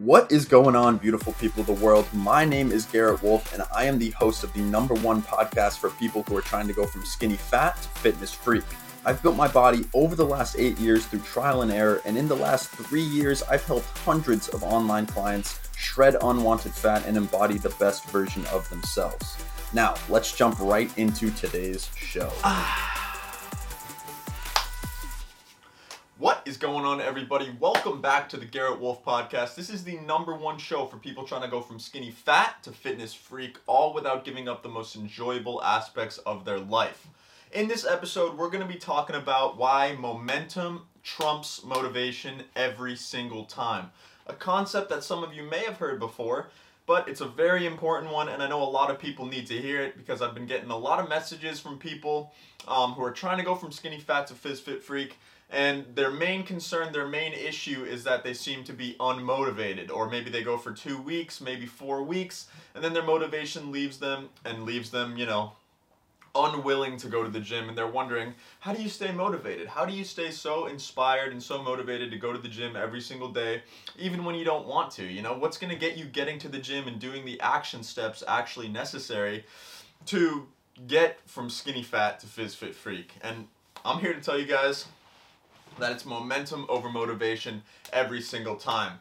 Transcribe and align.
What 0.00 0.30
is 0.30 0.44
going 0.44 0.76
on, 0.76 0.98
beautiful 0.98 1.32
people 1.34 1.62
of 1.62 1.68
the 1.68 1.72
world? 1.72 2.06
My 2.12 2.44
name 2.44 2.70
is 2.70 2.84
Garrett 2.84 3.22
Wolf, 3.22 3.54
and 3.54 3.62
I 3.74 3.86
am 3.86 3.98
the 3.98 4.10
host 4.10 4.44
of 4.44 4.52
the 4.52 4.60
number 4.60 4.92
one 4.92 5.22
podcast 5.22 5.78
for 5.78 5.88
people 5.88 6.22
who 6.24 6.36
are 6.36 6.42
trying 6.42 6.66
to 6.66 6.74
go 6.74 6.84
from 6.84 7.02
skinny 7.06 7.36
fat 7.36 7.80
to 7.80 7.88
fitness 8.00 8.30
freak. 8.30 8.64
I've 9.06 9.22
built 9.22 9.36
my 9.36 9.48
body 9.48 9.86
over 9.94 10.14
the 10.14 10.26
last 10.26 10.56
eight 10.58 10.78
years 10.78 11.06
through 11.06 11.20
trial 11.20 11.62
and 11.62 11.72
error, 11.72 12.02
and 12.04 12.18
in 12.18 12.28
the 12.28 12.36
last 12.36 12.68
three 12.68 13.00
years, 13.00 13.42
I've 13.44 13.64
helped 13.64 13.86
hundreds 13.98 14.48
of 14.48 14.62
online 14.62 15.06
clients 15.06 15.58
shred 15.78 16.16
unwanted 16.20 16.72
fat 16.72 17.06
and 17.06 17.16
embody 17.16 17.56
the 17.56 17.74
best 17.80 18.04
version 18.10 18.44
of 18.52 18.68
themselves. 18.68 19.38
Now, 19.72 19.94
let's 20.10 20.30
jump 20.36 20.60
right 20.60 20.90
into 20.98 21.30
today's 21.30 21.88
show. 21.96 22.30
Ah. 22.44 23.05
What 26.18 26.40
is 26.46 26.56
going 26.56 26.86
on, 26.86 27.02
everybody? 27.02 27.54
Welcome 27.60 28.00
back 28.00 28.30
to 28.30 28.38
the 28.38 28.46
Garrett 28.46 28.80
Wolf 28.80 29.04
Podcast. 29.04 29.54
This 29.54 29.68
is 29.68 29.84
the 29.84 29.98
number 29.98 30.34
one 30.34 30.56
show 30.56 30.86
for 30.86 30.96
people 30.96 31.26
trying 31.26 31.42
to 31.42 31.48
go 31.48 31.60
from 31.60 31.78
skinny 31.78 32.10
fat 32.10 32.62
to 32.62 32.72
fitness 32.72 33.12
freak, 33.12 33.58
all 33.66 33.92
without 33.92 34.24
giving 34.24 34.48
up 34.48 34.62
the 34.62 34.68
most 34.70 34.96
enjoyable 34.96 35.62
aspects 35.62 36.16
of 36.16 36.46
their 36.46 36.58
life. 36.58 37.06
In 37.52 37.68
this 37.68 37.84
episode, 37.84 38.38
we're 38.38 38.48
going 38.48 38.66
to 38.66 38.72
be 38.72 38.78
talking 38.78 39.14
about 39.14 39.58
why 39.58 39.94
momentum 39.98 40.86
trumps 41.02 41.62
motivation 41.62 42.44
every 42.56 42.96
single 42.96 43.44
time. 43.44 43.90
A 44.26 44.32
concept 44.32 44.88
that 44.88 45.04
some 45.04 45.22
of 45.22 45.34
you 45.34 45.42
may 45.42 45.64
have 45.66 45.76
heard 45.76 46.00
before, 46.00 46.48
but 46.86 47.08
it's 47.08 47.20
a 47.20 47.26
very 47.26 47.66
important 47.66 48.12
one, 48.12 48.28
and 48.28 48.42
I 48.42 48.48
know 48.48 48.62
a 48.62 48.64
lot 48.64 48.90
of 48.90 48.98
people 48.98 49.26
need 49.26 49.46
to 49.48 49.60
hear 49.60 49.82
it 49.82 49.96
because 49.96 50.22
I've 50.22 50.34
been 50.34 50.46
getting 50.46 50.70
a 50.70 50.76
lot 50.76 51.00
of 51.00 51.08
messages 51.08 51.60
from 51.60 51.78
people 51.78 52.32
um, 52.68 52.92
who 52.92 53.02
are 53.04 53.12
trying 53.12 53.38
to 53.38 53.44
go 53.44 53.54
from 53.54 53.72
skinny 53.72 53.98
fat 53.98 54.26
to 54.28 54.34
fizz 54.34 54.60
fit 54.60 54.82
freak 54.82 55.16
and 55.50 55.84
their 55.94 56.10
main 56.10 56.42
concern, 56.42 56.92
their 56.92 57.06
main 57.06 57.32
issue 57.32 57.84
is 57.84 58.02
that 58.04 58.24
they 58.24 58.34
seem 58.34 58.64
to 58.64 58.72
be 58.72 58.96
unmotivated, 58.98 59.92
or 59.92 60.08
maybe 60.10 60.28
they 60.28 60.42
go 60.42 60.58
for 60.58 60.72
two 60.72 61.00
weeks, 61.00 61.40
maybe 61.40 61.66
four 61.66 62.02
weeks, 62.02 62.48
and 62.74 62.82
then 62.82 62.92
their 62.92 63.04
motivation 63.04 63.70
leaves 63.70 63.98
them 63.98 64.28
and 64.44 64.64
leaves 64.64 64.90
them, 64.90 65.16
you 65.16 65.26
know, 65.26 65.52
unwilling 66.44 66.96
to 66.98 67.08
go 67.08 67.22
to 67.22 67.30
the 67.30 67.40
gym 67.40 67.68
and 67.68 67.76
they're 67.76 67.86
wondering 67.86 68.34
how 68.60 68.72
do 68.72 68.82
you 68.82 68.88
stay 68.88 69.12
motivated? 69.12 69.66
How 69.68 69.84
do 69.84 69.92
you 69.92 70.04
stay 70.04 70.30
so 70.30 70.66
inspired 70.66 71.32
and 71.32 71.42
so 71.42 71.62
motivated 71.62 72.10
to 72.10 72.18
go 72.18 72.32
to 72.32 72.38
the 72.38 72.48
gym 72.48 72.76
every 72.76 73.00
single 73.00 73.28
day 73.28 73.62
even 73.98 74.24
when 74.24 74.34
you 74.34 74.44
don't 74.44 74.66
want 74.66 74.90
to 74.92 75.04
you 75.04 75.22
know? 75.22 75.36
What's 75.36 75.58
going 75.58 75.72
to 75.72 75.78
get 75.78 75.96
you 75.96 76.04
getting 76.04 76.38
to 76.40 76.48
the 76.48 76.58
gym 76.58 76.88
and 76.88 76.98
doing 76.98 77.24
the 77.24 77.40
action 77.40 77.82
steps 77.82 78.22
actually 78.26 78.68
necessary 78.68 79.44
to 80.06 80.46
get 80.86 81.18
from 81.26 81.48
skinny 81.48 81.82
fat 81.82 82.20
to 82.20 82.26
fizz 82.26 82.54
fit 82.54 82.74
freak? 82.74 83.12
And 83.22 83.48
i'm 83.84 84.00
here 84.00 84.14
to 84.14 84.20
tell 84.20 84.38
you 84.38 84.46
guys 84.46 84.86
that 85.78 85.92
it's 85.92 86.06
momentum 86.06 86.66
over 86.68 86.88
motivation 86.88 87.62
every 87.92 88.20
single 88.20 88.56
time. 88.56 88.98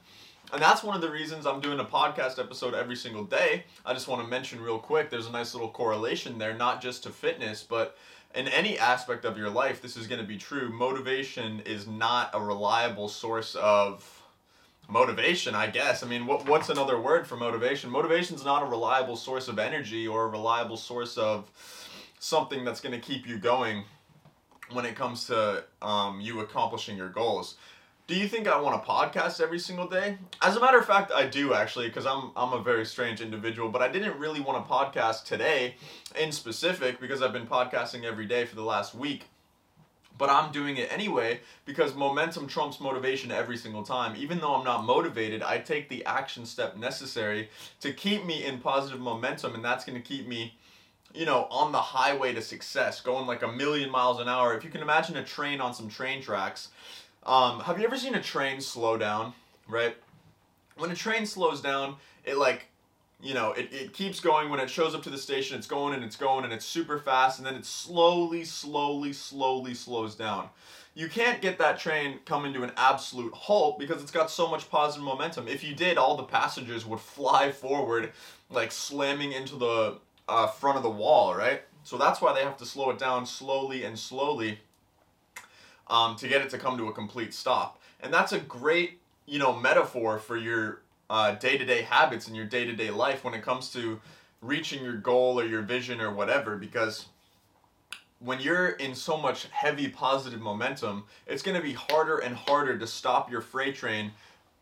And 0.54 0.62
that's 0.62 0.84
one 0.84 0.96
of 0.96 1.02
the 1.02 1.10
reasons 1.10 1.46
I'm 1.46 1.60
doing 1.60 1.80
a 1.80 1.86
podcast 1.86 2.40
episode 2.40 2.74
every 2.74 2.96
single 2.96 3.24
day. 3.24 3.66
I 3.86 3.94
just 3.94 4.08
want 4.08 4.22
to 4.22 4.28
mention 4.28 4.62
real 4.62 4.80
quick 4.80 5.10
there's 5.10 5.28
a 5.28 5.32
nice 5.32 5.54
little 5.54 5.70
correlation 5.70 6.38
there, 6.38 6.54
not 6.54 6.82
just 6.82 7.04
to 7.04 7.10
fitness, 7.10 7.64
but 7.64 7.98
in 8.36 8.48
any 8.50 8.78
aspect 8.78 9.26
of 9.26 9.38
your 9.38 9.50
life, 9.50 9.82
this 9.82 9.98
is 9.98 10.08
going 10.08 10.22
to 10.22 10.28
be 10.28 10.38
true. 10.38 10.70
Motivation 10.70 11.62
is 11.66 11.88
not 11.88 12.30
a 12.34 12.42
reliable 12.42 13.08
source 13.08 13.56
of 13.56 14.22
motivation, 14.88 15.56
I 15.56 15.68
guess. 15.68 16.04
I 16.04 16.08
mean, 16.08 16.28
what, 16.28 16.48
what's 16.48 16.70
another 16.70 17.00
word 17.00 17.26
for 17.26 17.38
motivation? 17.38 17.90
Motivation 17.90 18.36
is 18.36 18.46
not 18.46 18.62
a 18.62 18.66
reliable 18.66 19.16
source 19.16 19.48
of 19.48 19.58
energy 19.58 20.08
or 20.08 20.26
a 20.26 20.28
reliable 20.28 20.78
source 20.78 21.18
of 21.18 21.50
something 22.20 22.64
that's 22.64 22.82
going 22.82 22.94
to 22.94 23.06
keep 23.06 23.28
you 23.28 23.40
going 23.40 23.84
when 24.72 24.86
it 24.86 24.96
comes 24.96 25.28
to 25.28 25.64
um, 25.82 26.20
you 26.22 26.42
accomplishing 26.42 26.98
your 26.98 27.10
goals. 27.10 27.56
Do 28.08 28.14
you 28.14 28.28
think 28.28 28.48
I 28.48 28.62
want 28.62 28.84
to 28.84 28.88
podcast 28.88 29.42
every 29.42 29.58
single 29.58 29.88
day? 29.88 30.20
As 30.40 30.56
a 30.56 30.60
matter 30.60 30.78
of 30.78 30.86
fact, 30.86 31.12
I 31.12 31.26
do 31.26 31.56
actually, 31.56 31.88
because 31.88 32.06
I'm 32.06 32.30
I'm 32.36 32.54
a 32.54 32.62
very 32.62 32.86
strange 32.86 33.20
individual. 33.20 33.70
But 33.70 33.82
I 33.82 33.88
didn't 33.88 34.20
really 34.20 34.42
want 34.42 34.64
to 34.64 34.72
podcast 34.72 35.26
today, 35.26 35.74
in 36.20 36.32
specific, 36.32 37.00
because 37.00 37.24
I've 37.24 37.34
been 37.34 37.48
podcasting 37.48 38.04
every 38.04 38.28
day 38.28 38.46
for 38.46 38.56
the 38.56 38.62
last 38.62 38.94
week. 38.94 39.24
But 40.20 40.30
I'm 40.30 40.52
doing 40.52 40.78
it 40.78 40.94
anyway 40.94 41.40
because 41.66 41.96
momentum 41.96 42.46
trumps 42.46 42.80
motivation 42.80 43.32
every 43.32 43.58
single 43.58 43.84
time. 43.84 44.16
Even 44.16 44.38
though 44.38 44.54
I'm 44.54 44.64
not 44.64 44.86
motivated, 44.86 45.42
I 45.42 45.58
take 45.58 45.90
the 45.90 46.06
action 46.06 46.46
step 46.46 46.78
necessary 46.78 47.50
to 47.80 47.92
keep 47.92 48.24
me 48.24 48.46
in 48.46 48.60
positive 48.60 49.00
momentum, 49.00 49.56
and 49.56 49.66
that's 49.66 49.84
going 49.84 50.00
to 50.00 50.08
keep 50.08 50.28
me 50.28 50.54
you 51.14 51.26
know, 51.26 51.48
on 51.50 51.72
the 51.72 51.82
highway 51.82 52.34
to 52.34 52.42
success, 52.42 53.00
going 53.00 53.26
like 53.26 53.42
a 53.42 53.48
million 53.48 53.90
miles 53.90 54.20
an 54.20 54.28
hour. 54.28 54.56
If 54.56 54.64
you 54.64 54.70
can 54.70 54.82
imagine 54.82 55.16
a 55.16 55.24
train 55.24 55.62
on 55.62 55.74
some 55.74 55.88
train 55.88 56.22
tracks, 56.22 56.70
um, 57.26 57.62
have 57.62 57.80
you 57.80 57.86
ever 57.86 57.98
seen 57.98 58.16
a 58.16 58.22
train 58.22 58.62
slow 58.62 58.98
down? 58.98 59.34
Right? 59.68 59.96
When 60.78 60.92
a 60.92 60.96
train 60.96 61.26
slows 61.26 61.62
down, 61.62 61.96
it 62.24 62.38
like, 62.38 62.68
you 63.22 63.34
know, 63.34 63.54
it, 63.54 63.70
it 63.72 63.94
keeps 63.94 64.20
going. 64.20 64.50
When 64.50 64.60
it 64.60 64.70
shows 64.70 64.94
up 64.94 65.04
to 65.04 65.10
the 65.10 65.18
station, 65.18 65.58
it's 65.58 65.68
going 65.68 65.94
and 65.94 66.04
it's 66.04 66.16
going 66.16 66.44
and 66.44 66.54
it's 66.54 66.66
super 66.66 67.00
fast, 67.00 67.40
and 67.40 67.48
then 67.48 67.56
it 67.56 67.66
slowly, 67.66 68.44
slowly, 68.44 69.14
slowly 69.14 69.74
slows 69.74 70.16
down. 70.16 70.50
You 70.94 71.10
can't 71.10 71.42
get 71.42 71.58
that 71.58 71.80
train 71.80 72.20
coming 72.26 72.54
to 72.54 72.64
an 72.64 72.72
absolute 72.78 73.34
halt 73.34 73.80
because 73.80 74.02
it's 74.02 74.12
got 74.12 74.30
so 74.30 74.48
much 74.48 74.70
positive 74.70 75.04
momentum. 75.04 75.48
If 75.48 75.64
you 75.64 75.76
did, 75.76 75.98
all 75.98 76.16
the 76.16 76.24
passengers 76.24 76.86
would 76.86 77.00
fly 77.00 77.52
forward, 77.64 78.12
like 78.50 78.72
slamming 78.72 79.32
into 79.32 79.56
the 79.56 79.98
uh, 80.28 80.48
front 80.48 80.78
of 80.78 80.84
the 80.84 80.90
wall, 80.90 81.36
right? 81.36 81.62
So 81.84 81.98
that's 81.98 82.22
why 82.22 82.34
they 82.34 82.42
have 82.42 82.58
to 82.58 82.66
slow 82.66 82.90
it 82.92 82.98
down 82.98 83.26
slowly 83.26 83.84
and 83.84 83.98
slowly 83.98 84.60
um, 85.88 86.16
to 86.18 86.28
get 86.28 86.42
it 86.42 86.50
to 86.52 86.58
come 86.58 86.78
to 86.78 86.88
a 86.88 86.94
complete 86.94 87.34
stop. 87.34 87.80
And 88.02 88.14
that's 88.14 88.32
a 88.32 88.40
great, 88.40 89.00
you 89.26 89.40
know, 89.40 89.56
metaphor 89.56 90.20
for 90.20 90.38
your 90.38 90.82
uh, 91.10 91.36
day-to-day 91.36 91.84
habits 91.84 92.28
and 92.28 92.36
your 92.36 92.46
day-to-day 92.46 92.90
life 92.90 93.24
when 93.24 93.34
it 93.34 93.42
comes 93.42 93.72
to 93.74 94.00
reaching 94.42 94.84
your 94.84 94.98
goal 94.98 95.40
or 95.40 95.46
your 95.46 95.62
vision 95.62 96.02
or 96.02 96.14
whatever 96.14 96.56
because 96.58 97.06
when 98.20 98.40
you're 98.40 98.70
in 98.70 98.96
so 98.96 99.18
much 99.18 99.48
heavy 99.52 99.88
positive 99.88 100.40
momentum 100.40 101.04
it's 101.28 101.42
going 101.42 101.56
to 101.56 101.64
be 101.64 101.74
harder 101.74 102.20
and 102.20 102.36
harder 102.36 102.78
to 102.78 102.88
stop 102.88 103.32
your 103.32 103.42
freight 103.42 103.76
train 103.76 104.12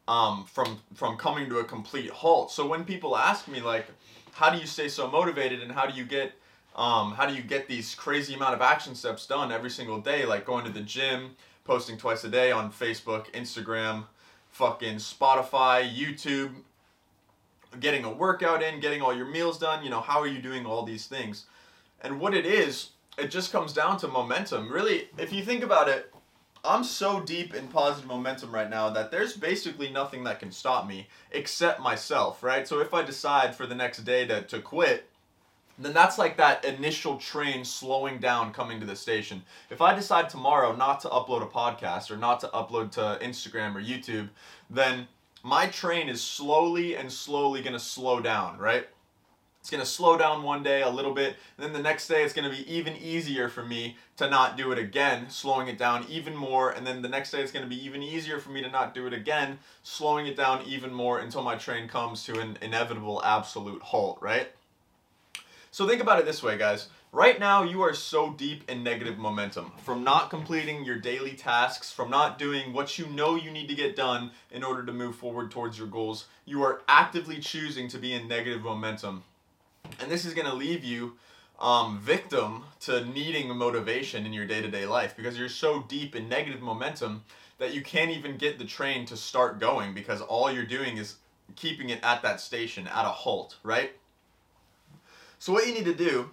um, 0.08 0.46
from 0.46 0.80
from 0.94 1.18
coming 1.18 1.50
to 1.50 1.60
a 1.60 1.64
complete 1.64 2.10
halt 2.10 2.52
so 2.52 2.66
when 2.68 2.84
people 2.84 3.18
ask 3.18 3.48
me 3.48 3.62
like 3.62 3.88
how 4.34 4.50
do 4.50 4.58
you 4.58 4.68
stay 4.68 4.88
so 4.88 5.10
motivated 5.10 5.62
and 5.62 5.72
how 5.72 5.86
do 5.86 5.98
you 5.98 6.06
get 6.06 6.34
um, 6.76 7.14
how 7.14 7.26
do 7.26 7.34
you 7.34 7.44
get 7.44 7.68
these 7.68 7.94
crazy 7.96 8.34
amount 8.34 8.56
of 8.56 8.62
action 8.62 8.96
steps 8.96 9.26
done 9.28 9.52
every 9.52 9.70
single 9.70 10.00
day? 10.00 10.26
Like 10.26 10.46
going 10.46 10.66
to 10.66 10.72
the 10.72 10.82
gym 10.82 11.36
posting 11.64 11.98
twice 11.98 12.24
a 12.26 12.30
day 12.30 12.52
on 12.52 12.70
facebook 12.72 13.32
instagram 13.32 14.04
fucking 14.52 14.96
spotify 14.96 15.90
youtube 15.90 16.54
getting 17.80 18.04
a 18.04 18.12
workout 18.12 18.62
in 18.62 18.80
getting 18.80 19.02
all 19.02 19.16
your 19.16 19.26
meals 19.26 19.58
done. 19.58 19.84
You 19.84 19.90
know 19.90 20.02
how 20.02 20.20
are 20.20 20.28
you 20.28 20.42
doing 20.42 20.66
all 20.66 20.84
these 20.84 21.08
things? 21.08 21.46
And 22.02 22.20
what 22.20 22.34
it 22.34 22.46
is 22.46 22.90
it 23.18 23.30
just 23.30 23.52
comes 23.52 23.74
down 23.74 23.98
to 23.98 24.08
momentum. 24.08 24.72
Really 24.72 25.10
if 25.18 25.32
you 25.32 25.44
think 25.44 25.64
about 25.64 25.90
it 25.90 26.14
I'm 26.66 26.84
so 26.84 27.20
deep 27.20 27.54
in 27.54 27.68
positive 27.68 28.08
momentum 28.08 28.54
right 28.54 28.70
now 28.70 28.90
that 28.92 29.12
there's 29.12 29.36
basically 29.36 29.90
nothing 29.90 30.24
that 30.24 30.40
can 30.40 30.52
stop 30.52 30.88
me 30.88 31.08
except 31.32 31.82
myself, 31.82 32.42
right? 32.42 32.66
So 32.66 32.80
if 32.80 32.94
I 32.94 33.04
decide 33.04 33.54
for 33.54 33.66
the 33.66 33.76
next 33.76 34.06
day 34.06 34.26
to, 34.28 34.44
to 34.44 34.62
quit, 34.62 35.10
then 35.80 35.94
that's 35.94 36.18
like 36.18 36.38
that 36.38 36.66
initial 36.66 37.18
train 37.18 37.66
slowing 37.66 38.20
down 38.20 38.54
coming 38.54 38.80
to 38.80 38.86
the 38.86 38.96
station. 38.96 39.44
If 39.70 39.82
I 39.82 39.96
decide 39.96 40.30
tomorrow 40.30 40.76
not 40.76 41.00
to 41.02 41.10
upload 41.10 41.42
a 41.42 41.48
podcast 41.48 42.12
or 42.12 42.18
not 42.18 42.40
to 42.42 42.48
upload 42.48 42.92
to 42.92 43.20
Instagram 43.22 43.76
or 43.76 43.82
YouTube, 43.82 44.30
then 44.70 45.08
my 45.44 45.68
train 45.68 46.10
is 46.10 46.22
slowly 46.22 46.96
and 46.96 47.12
slowly 47.12 47.62
going 47.62 47.74
to 47.74 47.80
slow 47.80 48.20
down, 48.20 48.58
right? 48.60 48.88
It's 49.60 49.70
going 49.70 49.82
to 49.82 49.90
slow 49.90 50.18
down 50.18 50.44
one 50.44 50.62
day 50.62 50.82
a 50.82 50.90
little 50.90 51.14
bit, 51.14 51.38
and 51.58 51.66
then 51.66 51.72
the 51.72 51.82
next 51.82 52.10
day 52.10 52.24
it's 52.24 52.34
going 52.34 52.50
to 52.50 52.56
be 52.56 52.70
even 52.70 52.98
easier 52.98 53.48
for 53.48 53.64
me 53.64 53.96
to 54.18 54.30
not 54.30 54.58
do 54.58 54.74
it 54.74 54.78
again, 54.78 55.30
slowing 55.30 55.70
it 55.70 55.78
down 55.78 56.06
even 56.10 56.36
more, 56.36 56.72
and 56.72 56.86
then 56.86 57.02
the 57.02 57.08
next 57.08 57.32
day 57.32 57.42
it's 57.42 57.54
going 57.54 57.64
to 57.64 57.70
be 57.70 57.82
even 57.82 58.04
easier 58.04 58.40
for 58.40 58.50
me 58.50 58.62
to 58.62 58.70
not 58.70 58.94
do 58.94 59.08
it 59.08 59.14
again, 59.14 59.60
slowing 59.82 60.28
it 60.28 60.36
down 60.36 60.66
even 60.66 60.94
more 60.94 61.20
until 61.20 61.42
my 61.42 61.56
train 61.56 61.88
comes 61.88 62.26
to 62.26 62.40
an 62.40 62.58
inevitable 62.62 63.24
absolute 63.24 63.82
halt, 63.82 64.18
right? 64.22 64.50
So 65.74 65.88
think 65.88 66.04
about 66.04 66.20
it 66.20 66.26
this 66.26 66.44
way, 66.44 66.56
guys. 66.56 66.90
Right 67.12 67.40
now, 67.40 67.64
you 67.64 67.82
are 67.82 67.96
so 67.96 68.32
deep 68.32 68.70
in 68.70 68.84
negative 68.84 69.18
momentum 69.18 69.72
from 69.84 70.04
not 70.04 70.30
completing 70.30 70.86
your 70.86 71.00
daily 71.00 71.32
tasks, 71.32 71.92
from 71.92 72.12
not 72.12 72.38
doing 72.38 72.74
what 72.74 73.00
you 73.00 73.08
know 73.08 73.34
you 73.34 73.50
need 73.50 73.70
to 73.70 73.74
get 73.74 73.96
done 73.96 74.30
in 74.52 74.64
order 74.64 74.86
to 74.86 74.94
move 74.94 75.16
forward 75.16 75.50
towards 75.50 75.80
your 75.80 75.88
goals. 75.88 76.28
You 76.46 76.62
are 76.62 76.84
actively 76.88 77.40
choosing 77.40 77.88
to 77.88 77.98
be 77.98 78.14
in 78.14 78.28
negative 78.28 78.62
momentum. 78.62 79.24
And 80.00 80.12
this 80.12 80.26
is 80.26 80.36
going 80.36 80.46
to 80.46 80.54
leave 80.54 80.84
you 80.84 81.14
um, 81.60 81.98
victim 81.98 82.66
to 82.82 83.04
needing 83.06 83.50
motivation 83.58 84.28
in 84.28 84.34
your 84.34 84.46
day 84.46 84.62
to 84.62 84.70
day 84.70 84.86
life 84.86 85.16
because 85.18 85.40
you're 85.40 85.50
so 85.50 85.82
deep 85.82 86.16
in 86.16 86.30
negative 86.30 86.62
momentum 86.62 87.24
that 87.58 87.74
you 87.74 87.82
can't 87.82 88.12
even 88.12 88.38
get 88.38 88.60
the 88.60 88.66
train 88.66 89.08
to 89.08 89.18
start 89.18 89.60
going 89.60 89.96
because 89.96 90.22
all 90.22 90.52
you're 90.52 90.66
doing 90.66 90.98
is 90.98 91.16
keeping 91.56 91.90
it 91.90 92.00
at 92.04 92.22
that 92.22 92.40
station 92.40 92.86
at 92.86 93.06
a 93.06 93.10
halt, 93.10 93.58
right? 93.64 93.94
So, 95.44 95.52
what 95.52 95.68
you 95.68 95.74
need 95.74 95.84
to 95.84 95.94
do 95.94 96.30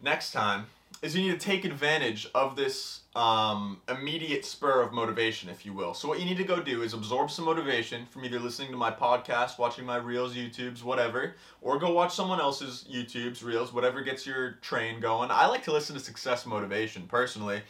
next 0.00 0.32
time 0.32 0.64
is 1.02 1.14
you 1.14 1.20
need 1.20 1.38
to 1.38 1.46
take 1.46 1.66
advantage 1.66 2.26
of 2.34 2.56
this 2.56 3.00
um, 3.14 3.82
immediate 3.90 4.46
spur 4.46 4.80
of 4.80 4.90
motivation, 4.90 5.50
if 5.50 5.66
you 5.66 5.74
will. 5.74 5.92
So 5.92 6.08
what 6.08 6.18
you 6.18 6.24
need 6.24 6.38
to 6.38 6.44
go 6.44 6.62
do 6.62 6.80
is 6.80 6.94
absorb 6.94 7.30
some 7.30 7.44
motivation 7.44 8.06
from 8.06 8.24
either 8.24 8.38
listening 8.38 8.70
to 8.70 8.78
my 8.78 8.90
podcast, 8.90 9.58
watching 9.58 9.84
my 9.84 9.96
reels, 9.96 10.34
YouTubes, 10.34 10.82
whatever, 10.82 11.34
or 11.60 11.78
go 11.78 11.92
watch 11.92 12.14
someone 12.14 12.40
else's 12.40 12.86
YouTubes, 12.90 13.44
reels, 13.44 13.70
whatever 13.70 14.00
gets 14.00 14.26
your 14.26 14.52
train 14.62 14.98
going. 14.98 15.30
I 15.30 15.44
like 15.44 15.64
to 15.64 15.72
listen 15.72 15.94
to 15.94 16.00
success 16.00 16.46
motivation 16.46 17.02
personally. 17.02 17.60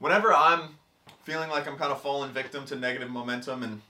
Whenever 0.00 0.34
I'm 0.34 0.70
feeling 1.22 1.50
like 1.50 1.68
I'm 1.68 1.76
kind 1.76 1.92
of 1.92 2.02
falling 2.02 2.32
victim 2.32 2.64
to 2.64 2.74
negative 2.74 3.10
momentum 3.10 3.62
and 3.62 3.80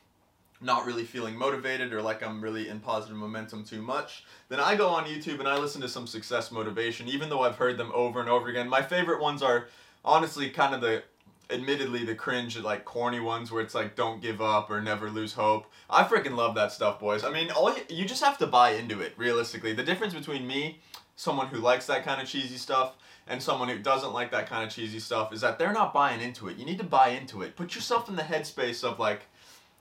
not 0.61 0.85
really 0.85 1.05
feeling 1.05 1.37
motivated 1.37 1.93
or 1.93 2.03
like 2.03 2.23
I'm 2.23 2.41
really 2.41 2.69
in 2.69 2.81
positive 2.81 3.17
momentum 3.17 3.65
too 3.65 3.81
much, 3.81 4.25
then 4.49 4.61
I 4.61 4.77
go 4.77 4.89
on 4.89 5.05
YouTube 5.05 5.39
and 5.39 5.49
I 5.49 5.57
listen 5.57 5.81
to 5.81 5.89
some 5.89 6.07
success 6.07 6.51
motivation, 6.51 7.09
even 7.09 7.29
though 7.29 7.43
I've 7.43 7.57
heard 7.57 7.79
them 7.79 7.91
over 7.95 8.21
and 8.21 8.29
over 8.29 8.49
again. 8.49 8.69
My 8.69 8.83
favorite 8.83 9.21
ones 9.21 9.43
are 9.43 9.69
honestly 10.05 10.51
kind 10.51 10.75
of 10.75 10.81
the 10.81 11.03
admittedly 11.51 12.05
the 12.05 12.15
cringe 12.15 12.57
like 12.59 12.85
corny 12.85 13.19
ones 13.19 13.51
where 13.51 13.61
it's 13.61 13.75
like 13.75 13.97
don't 13.97 14.23
give 14.23 14.41
up 14.41 14.71
or 14.71 14.81
never 14.81 15.11
lose 15.11 15.33
hope. 15.33 15.67
I 15.89 16.05
freaking 16.05 16.37
love 16.37 16.55
that 16.55 16.73
stuff 16.73 17.01
boys. 17.01 17.25
I 17.25 17.31
mean 17.31 17.51
all 17.51 17.75
you, 17.75 17.83
you 17.89 18.05
just 18.05 18.23
have 18.23 18.39
to 18.39 18.47
buy 18.47 18.71
into 18.71 19.01
it 19.01 19.15
realistically. 19.17 19.73
The 19.73 19.83
difference 19.83 20.15
between 20.15 20.47
me 20.47 20.81
someone 21.17 21.49
who 21.49 21.59
likes 21.59 21.87
that 21.87 22.05
kind 22.05 22.23
of 22.23 22.29
cheesy 22.29 22.57
stuff 22.57 22.95
and 23.27 23.43
someone 23.43 23.69
who 23.69 23.79
doesn't 23.79 24.13
like 24.13 24.31
that 24.31 24.49
kind 24.49 24.65
of 24.65 24.75
cheesy 24.75 24.99
stuff 24.99 25.33
is 25.33 25.41
that 25.41 25.59
they're 25.59 25.73
not 25.73 25.93
buying 25.93 26.21
into 26.21 26.49
it. 26.49 26.57
You 26.57 26.65
need 26.65 26.79
to 26.79 26.85
buy 26.85 27.09
into 27.09 27.43
it. 27.43 27.57
Put 27.57 27.75
yourself 27.75 28.09
in 28.09 28.17
the 28.17 28.23
headspace 28.23 28.83
of 28.83 28.99
like 28.99 29.27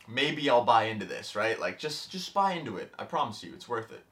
maybe 0.09 0.49
i'll 0.49 0.63
buy 0.63 0.85
into 0.85 1.05
this 1.05 1.35
right 1.35 1.59
like 1.59 1.77
just 1.77 2.11
just 2.11 2.33
buy 2.33 2.53
into 2.53 2.77
it 2.77 2.93
i 2.97 3.03
promise 3.03 3.43
you 3.43 3.53
it's 3.53 3.69
worth 3.69 3.91
it 3.91 4.03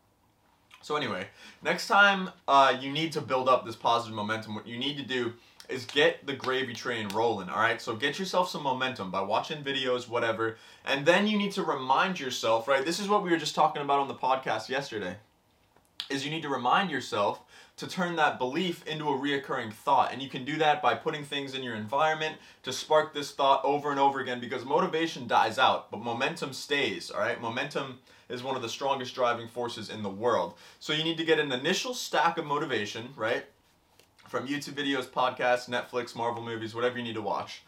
so 0.81 0.95
anyway 0.95 1.27
next 1.63 1.87
time 1.87 2.29
uh, 2.47 2.75
you 2.79 2.91
need 2.91 3.11
to 3.11 3.21
build 3.21 3.49
up 3.49 3.65
this 3.65 3.75
positive 3.75 4.15
momentum 4.15 4.55
what 4.55 4.67
you 4.67 4.77
need 4.77 4.97
to 4.97 5.03
do 5.03 5.33
is 5.69 5.85
get 5.85 6.25
the 6.25 6.33
gravy 6.33 6.73
train 6.73 7.07
rolling, 7.09 7.49
all 7.49 7.59
right? 7.59 7.81
So 7.81 7.95
get 7.95 8.17
yourself 8.17 8.49
some 8.49 8.63
momentum 8.63 9.11
by 9.11 9.21
watching 9.21 9.63
videos, 9.63 10.07
whatever. 10.07 10.57
And 10.85 11.05
then 11.05 11.27
you 11.27 11.37
need 11.37 11.51
to 11.53 11.63
remind 11.63 12.19
yourself, 12.19 12.67
right? 12.67 12.85
This 12.85 12.99
is 12.99 13.09
what 13.09 13.23
we 13.23 13.31
were 13.31 13.37
just 13.37 13.55
talking 13.55 13.81
about 13.81 13.99
on 13.99 14.07
the 14.07 14.15
podcast 14.15 14.69
yesterday. 14.69 15.17
Is 16.09 16.23
you 16.23 16.31
need 16.31 16.43
to 16.43 16.49
remind 16.49 16.89
yourself 16.89 17.41
to 17.77 17.87
turn 17.87 18.15
that 18.15 18.37
belief 18.37 18.85
into 18.85 19.07
a 19.07 19.17
reoccurring 19.17 19.71
thought. 19.71 20.11
And 20.11 20.21
you 20.21 20.29
can 20.29 20.43
do 20.43 20.57
that 20.57 20.81
by 20.81 20.95
putting 20.95 21.23
things 21.23 21.53
in 21.53 21.63
your 21.63 21.75
environment 21.75 22.37
to 22.63 22.73
spark 22.73 23.13
this 23.13 23.31
thought 23.31 23.63
over 23.63 23.91
and 23.91 23.99
over 23.99 24.19
again 24.19 24.39
because 24.39 24.65
motivation 24.65 25.27
dies 25.27 25.57
out, 25.57 25.89
but 25.89 26.01
momentum 26.01 26.53
stays, 26.53 27.11
all 27.11 27.21
right? 27.21 27.39
Momentum 27.39 27.99
is 28.29 28.43
one 28.43 28.55
of 28.55 28.61
the 28.61 28.69
strongest 28.69 29.15
driving 29.15 29.47
forces 29.47 29.89
in 29.89 30.03
the 30.03 30.09
world. 30.09 30.55
So 30.79 30.91
you 30.91 31.03
need 31.03 31.17
to 31.17 31.25
get 31.25 31.39
an 31.39 31.51
initial 31.51 31.93
stack 31.93 32.37
of 32.37 32.45
motivation, 32.45 33.09
right? 33.15 33.45
from 34.27 34.47
YouTube 34.47 34.73
videos, 34.73 35.05
podcasts, 35.05 35.69
Netflix, 35.69 36.15
Marvel 36.15 36.43
movies, 36.43 36.75
whatever 36.75 36.97
you 36.97 37.03
need 37.03 37.15
to 37.15 37.21
watch. 37.21 37.63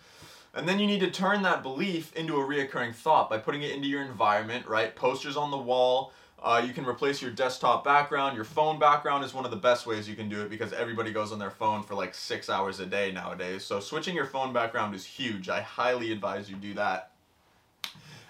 And 0.54 0.68
then 0.68 0.80
you 0.80 0.88
need 0.88 1.00
to 1.02 1.12
turn 1.12 1.44
that 1.44 1.64
belief 1.64 2.14
into 2.16 2.36
a 2.36 2.44
reoccurring 2.44 2.96
thought 2.96 3.30
by 3.30 3.38
putting 3.38 3.64
it 3.64 3.72
into 3.72 3.88
your 3.88 4.02
environment, 4.02 4.68
right? 4.68 4.96
Posters 4.96 5.38
on 5.38 5.52
the 5.52 5.58
wall. 5.58 6.12
Uh, 6.42 6.64
you 6.66 6.74
can 6.74 6.86
replace 6.86 7.22
your 7.22 7.32
desktop 7.32 7.84
background. 7.84 8.36
Your 8.36 8.46
phone 8.46 8.80
background 8.80 9.26
is 9.26 9.34
one 9.34 9.44
of 9.44 9.52
the 9.52 9.58
best 9.58 9.86
ways 9.86 10.08
you 10.08 10.16
can 10.16 10.30
do 10.30 10.42
it 10.42 10.50
because 10.50 10.72
everybody 10.72 11.12
goes 11.12 11.32
on 11.34 11.40
their 11.40 11.52
phone 11.52 11.84
for 11.84 11.96
like 11.96 12.14
six 12.14 12.50
hours 12.50 12.80
a 12.80 12.86
day 12.86 13.12
nowadays. 13.12 13.66
So 13.66 13.80
switching 13.80 14.16
your 14.16 14.26
phone 14.26 14.54
background 14.54 14.96
is 14.96 15.06
huge. 15.06 15.50
I 15.50 15.62
highly 15.62 16.12
advise 16.14 16.50
you 16.50 16.56
do 16.56 16.74
that. 16.76 17.12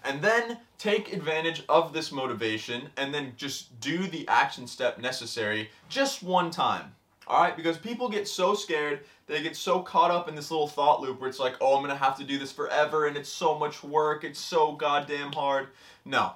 And 0.03 0.21
then 0.21 0.57
take 0.79 1.13
advantage 1.13 1.63
of 1.69 1.93
this 1.93 2.11
motivation 2.11 2.89
and 2.97 3.13
then 3.13 3.33
just 3.37 3.79
do 3.79 4.07
the 4.07 4.27
action 4.27 4.65
step 4.65 4.97
necessary 4.97 5.69
just 5.89 6.23
one 6.23 6.49
time. 6.49 6.95
All 7.27 7.43
right, 7.43 7.55
because 7.55 7.77
people 7.77 8.09
get 8.09 8.27
so 8.27 8.55
scared, 8.55 9.01
they 9.27 9.43
get 9.43 9.55
so 9.55 9.81
caught 9.81 10.09
up 10.09 10.27
in 10.27 10.33
this 10.33 10.49
little 10.49 10.67
thought 10.67 10.99
loop 10.99 11.19
where 11.19 11.29
it's 11.29 11.37
like, 11.37 11.55
oh, 11.61 11.75
I'm 11.75 11.83
gonna 11.83 11.95
have 11.95 12.17
to 12.17 12.23
do 12.23 12.39
this 12.39 12.51
forever 12.51 13.05
and 13.05 13.15
it's 13.15 13.29
so 13.29 13.59
much 13.59 13.83
work, 13.83 14.23
it's 14.23 14.39
so 14.39 14.71
goddamn 14.71 15.31
hard. 15.31 15.67
No, 16.05 16.33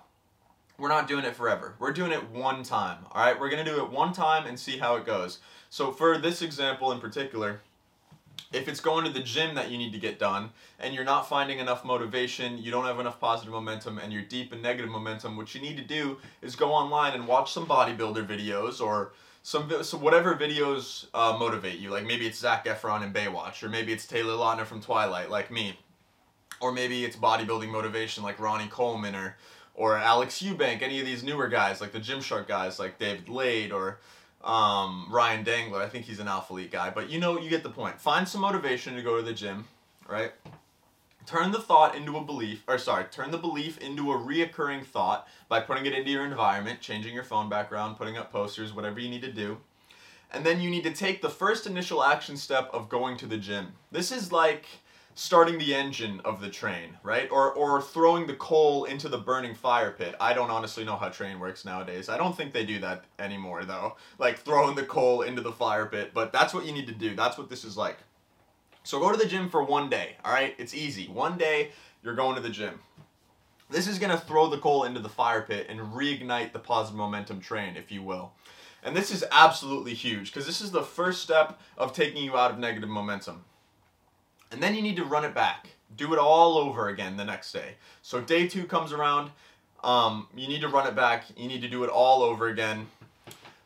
we're 0.83 0.89
not 0.89 1.07
doing 1.07 1.24
it 1.24 1.33
forever. 1.33 1.75
We're 1.80 1.94
doing 1.94 2.12
it 2.12 2.30
one 2.30 2.62
time. 2.62 3.06
All 3.13 3.24
right, 3.24 3.39
we're 3.39 3.50
gonna 3.50 3.63
do 3.63 3.81
it 3.81 3.89
one 3.89 4.12
time 4.12 4.45
and 4.45 4.59
see 4.59 4.80
how 4.80 4.97
it 4.97 5.06
goes. 5.06 5.39
So, 5.69 5.94
for 5.94 6.18
this 6.18 6.41
example 6.41 6.91
in 6.91 7.00
particular, 7.00 7.62
if 8.51 8.68
it's 8.68 8.81
going 8.81 9.06
to 9.06 9.09
the 9.09 9.21
gym 9.21 9.56
that 9.56 9.71
you 9.71 9.77
need 9.77 9.94
to 9.94 9.97
get 9.97 10.19
done 10.19 10.50
and 10.81 10.94
you're 10.94 11.06
not 11.06 11.30
finding 11.30 11.59
enough 11.59 11.85
motivation, 11.85 12.57
you 12.57 12.69
don't 12.69 12.83
have 12.83 13.00
enough 13.00 13.18
positive 13.18 13.53
momentum, 13.53 13.97
and 13.97 14.12
you're 14.12 14.24
deep 14.24 14.51
in 14.51 14.62
negative 14.62 14.91
momentum, 14.91 15.38
what 15.38 15.56
you 15.56 15.62
need 15.62 15.77
to 15.77 15.83
do 15.85 16.18
is 16.41 16.53
go 16.57 16.74
online 16.74 17.13
and 17.13 17.29
watch 17.29 17.53
some 17.53 17.65
bodybuilder 17.65 18.27
videos 18.27 18.81
or 18.81 19.13
some 19.41 19.71
so 19.83 19.97
whatever 19.97 20.36
videos 20.36 21.06
uh, 21.13 21.38
motivate 21.39 21.79
you. 21.79 21.91
Like 21.91 22.06
maybe 22.06 22.27
it's 22.27 22.39
Zac 22.39 22.65
Efron 22.65 23.06
in 23.06 23.13
Baywatch, 23.13 23.63
or 23.63 23.69
maybe 23.69 23.94
it's 23.94 24.06
Taylor 24.06 24.33
Lautner 24.33 24.65
from 24.65 24.81
Twilight, 24.81 25.29
like 25.29 25.50
me, 25.50 25.79
or 26.59 26.74
maybe 26.74 27.06
it's 27.06 27.15
bodybuilding 27.15 27.69
motivation, 27.69 28.21
like 28.21 28.38
Ronnie 28.38 28.68
Coleman 28.68 29.15
or 29.15 29.38
or 29.75 29.97
Alex 29.97 30.41
Eubank, 30.41 30.81
any 30.81 30.99
of 30.99 31.05
these 31.05 31.23
newer 31.23 31.47
guys, 31.47 31.81
like 31.81 31.91
the 31.91 31.99
Gymshark 31.99 32.47
guys, 32.47 32.79
like 32.79 32.99
David 32.99 33.29
Laid 33.29 33.71
or 33.71 33.99
um, 34.43 35.07
Ryan 35.09 35.43
Dangler. 35.43 35.81
I 35.81 35.89
think 35.89 36.05
he's 36.05 36.19
an 36.19 36.27
Alphalete 36.27 36.71
guy, 36.71 36.89
but 36.89 37.09
you 37.09 37.19
know, 37.19 37.39
you 37.39 37.49
get 37.49 37.63
the 37.63 37.69
point. 37.69 37.99
Find 37.99 38.27
some 38.27 38.41
motivation 38.41 38.95
to 38.95 39.01
go 39.01 39.17
to 39.17 39.23
the 39.23 39.33
gym, 39.33 39.65
right? 40.07 40.31
Turn 41.25 41.51
the 41.51 41.59
thought 41.59 41.95
into 41.95 42.17
a 42.17 42.23
belief, 42.23 42.63
or 42.67 42.77
sorry, 42.77 43.05
turn 43.05 43.31
the 43.31 43.37
belief 43.37 43.77
into 43.77 44.11
a 44.11 44.17
reoccurring 44.17 44.85
thought 44.85 45.27
by 45.47 45.61
putting 45.61 45.85
it 45.85 45.93
into 45.93 46.11
your 46.11 46.25
environment, 46.25 46.81
changing 46.81 47.13
your 47.13 47.23
phone 47.23 47.47
background, 47.49 47.97
putting 47.97 48.17
up 48.17 48.31
posters, 48.31 48.73
whatever 48.73 48.99
you 48.99 49.09
need 49.09 49.21
to 49.21 49.31
do. 49.31 49.57
And 50.31 50.45
then 50.45 50.59
you 50.59 50.69
need 50.69 50.83
to 50.83 50.91
take 50.91 51.21
the 51.21 51.29
first 51.29 51.65
initial 51.65 52.03
action 52.03 52.35
step 52.35 52.69
of 52.73 52.89
going 52.89 53.17
to 53.17 53.27
the 53.27 53.37
gym. 53.37 53.73
This 53.91 54.11
is 54.11 54.31
like 54.31 54.65
starting 55.15 55.57
the 55.57 55.75
engine 55.75 56.19
of 56.25 56.42
the 56.42 56.50
train, 56.50 56.98
right? 57.04 57.30
Or 57.31 57.51
or 57.54 57.81
throwing 57.81 58.27
the 58.27 58.36
coal 58.36 58.86
into 58.86 59.10
the 59.10 59.18
burning 59.18 59.56
fire 59.56 59.92
pit. 59.92 60.15
I 60.19 60.33
don't 60.33 60.50
honestly 60.50 60.83
know 60.83 60.95
how 60.95 61.10
train 61.10 61.39
works 61.39 61.65
nowadays. 61.65 62.10
I 62.10 62.18
don't 62.18 62.36
think 62.36 62.54
they 62.54 62.65
do 62.65 62.80
that 62.80 63.06
anymore 63.19 63.65
though. 63.65 63.95
Like 64.18 64.39
throwing 64.39 64.75
the 64.75 64.83
coal 64.83 65.21
into 65.21 65.42
the 65.42 65.51
fire 65.51 65.86
pit, 65.86 66.12
but 66.13 66.31
that's 66.31 66.54
what 66.54 66.65
you 66.65 66.71
need 66.71 66.88
to 66.88 66.94
do. 66.94 67.15
That's 67.15 67.38
what 67.38 67.50
this 67.50 67.63
is 67.63 67.77
like. 67.77 67.98
So 68.83 69.00
go 69.00 69.12
to 69.12 69.18
the 69.18 69.25
gym 69.25 69.50
for 69.50 69.63
one 69.63 69.89
day, 69.89 70.18
all 70.25 70.33
right? 70.33 70.56
It's 70.57 70.74
easy. 70.74 71.07
One 71.07 71.38
day, 71.38 71.71
you're 72.04 72.15
going 72.15 72.36
to 72.36 72.42
the 72.42 72.50
gym. 72.50 72.80
This 73.69 73.88
is 73.88 73.98
going 73.98 74.12
to 74.12 74.18
throw 74.18 74.50
the 74.50 74.57
coal 74.57 74.83
into 74.83 75.00
the 75.00 75.10
fire 75.10 75.42
pit 75.42 75.68
and 75.69 75.80
reignite 75.80 76.51
the 76.51 76.60
positive 76.60 76.98
momentum 76.98 77.39
train, 77.39 77.77
if 77.77 77.92
you 77.92 78.04
will. 78.04 78.33
And 78.83 78.95
this 78.95 79.10
is 79.10 79.24
absolutely 79.31 79.94
huge 79.94 80.31
because 80.31 80.45
this 80.45 80.60
is 80.60 80.71
the 80.71 80.83
first 80.83 81.24
step 81.24 81.62
of 81.77 81.94
taking 81.94 82.24
you 82.24 82.36
out 82.36 82.51
of 82.51 82.60
negative 82.60 82.89
momentum. 82.89 83.45
And 84.53 84.61
then 84.61 84.75
you 84.75 84.81
need 84.81 84.95
to 84.97 85.03
run 85.03 85.25
it 85.25 85.33
back. 85.33 85.69
Do 85.97 86.13
it 86.13 86.19
all 86.19 86.57
over 86.57 86.88
again 86.88 87.17
the 87.17 87.25
next 87.25 87.51
day. 87.51 87.73
So 88.01 88.21
day 88.21 88.47
two 88.47 88.65
comes 88.65 88.94
around. 88.94 89.31
Um, 89.83 90.27
you 90.35 90.47
need 90.47 90.61
to 90.61 90.69
run 90.69 90.88
it 90.88 90.95
back. 90.95 91.25
You 91.35 91.47
need 91.47 91.61
to 91.61 91.67
do 91.67 91.83
it 91.83 91.89
all 91.89 92.21
over 92.21 92.47
again. 92.47 92.88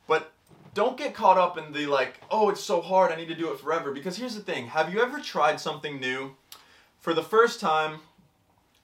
But 0.07 0.31
don't 0.73 0.97
get 0.97 1.13
caught 1.13 1.37
up 1.37 1.57
in 1.57 1.73
the 1.73 1.85
like, 1.85 2.21
oh, 2.31 2.49
it's 2.49 2.63
so 2.63 2.81
hard, 2.81 3.11
I 3.11 3.15
need 3.15 3.27
to 3.27 3.35
do 3.35 3.51
it 3.51 3.59
forever. 3.59 3.91
Because 3.91 4.17
here's 4.17 4.35
the 4.35 4.41
thing 4.41 4.67
have 4.67 4.93
you 4.93 5.01
ever 5.01 5.19
tried 5.19 5.59
something 5.59 5.99
new 5.99 6.35
for 6.99 7.13
the 7.13 7.23
first 7.23 7.59
time 7.59 7.99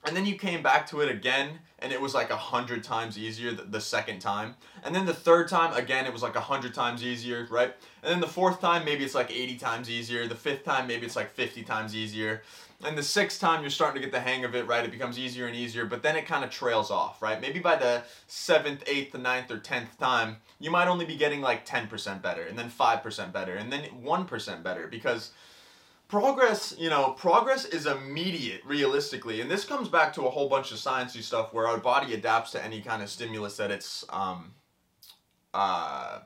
and 0.04 0.16
then 0.16 0.26
you 0.26 0.36
came 0.36 0.62
back 0.62 0.86
to 0.86 1.00
it 1.00 1.10
again 1.10 1.58
and 1.78 1.92
it 1.92 2.00
was 2.00 2.14
like 2.14 2.30
a 2.30 2.36
hundred 2.36 2.84
times 2.84 3.18
easier 3.18 3.52
the, 3.52 3.62
the, 3.62 3.80
second 3.80 4.18
time 4.18 4.54
and 4.82 4.94
then 4.94 5.06
the 5.06 5.14
third 5.14 5.48
time 5.48 5.74
again 5.74 6.06
it 6.06 6.12
was 6.12 6.22
like 6.22 6.36
a 6.36 6.40
hundred 6.40 6.74
times 6.74 7.02
easier 7.02 7.46
right 7.50 7.74
and 8.02 8.12
then 8.12 8.20
the 8.20 8.26
fourth 8.26 8.60
time 8.60 8.84
maybe 8.84 9.04
it's 9.04 9.14
like 9.14 9.30
80 9.30 9.56
times 9.56 9.90
easier 9.90 10.26
the 10.26 10.34
fifth 10.34 10.64
time 10.64 10.86
maybe 10.86 11.04
it's 11.06 11.16
like 11.16 11.30
50 11.30 11.62
times 11.62 11.94
easier 11.94 12.42
and 12.84 12.98
the 12.98 13.02
sixth 13.02 13.40
time 13.40 13.62
you're 13.62 13.70
starting 13.70 14.00
to 14.00 14.06
get 14.06 14.12
the 14.12 14.20
hang 14.20 14.44
of 14.44 14.54
it, 14.54 14.66
right? 14.66 14.84
It 14.84 14.90
becomes 14.90 15.18
easier 15.18 15.46
and 15.46 15.56
easier, 15.56 15.84
but 15.86 16.02
then 16.02 16.16
it 16.16 16.26
kind 16.26 16.44
of 16.44 16.50
trails 16.50 16.90
off, 16.90 17.22
right? 17.22 17.40
Maybe 17.40 17.58
by 17.58 17.76
the 17.76 18.02
seventh, 18.26 18.82
eighth, 18.86 19.12
the 19.12 19.18
ninth, 19.18 19.50
or 19.50 19.58
tenth 19.58 19.98
time, 19.98 20.36
you 20.60 20.70
might 20.70 20.88
only 20.88 21.04
be 21.04 21.16
getting 21.16 21.40
like 21.40 21.66
10% 21.66 22.20
better, 22.20 22.42
and 22.42 22.58
then 22.58 22.70
5% 22.70 23.32
better, 23.32 23.54
and 23.54 23.72
then 23.72 23.84
1% 24.02 24.62
better, 24.62 24.86
because 24.86 25.30
progress, 26.08 26.74
you 26.78 26.90
know, 26.90 27.12
progress 27.12 27.64
is 27.64 27.86
immediate, 27.86 28.62
realistically, 28.64 29.40
and 29.40 29.50
this 29.50 29.64
comes 29.64 29.88
back 29.88 30.12
to 30.14 30.26
a 30.26 30.30
whole 30.30 30.48
bunch 30.48 30.72
of 30.72 30.78
sciencey 30.78 31.22
stuff 31.22 31.52
where 31.52 31.66
our 31.66 31.78
body 31.78 32.14
adapts 32.14 32.50
to 32.52 32.64
any 32.64 32.80
kind 32.80 33.02
of 33.02 33.10
stimulus 33.10 33.56
that 33.56 33.70
it's 33.70 34.04
um, 34.10 34.52
uh, 35.52 36.20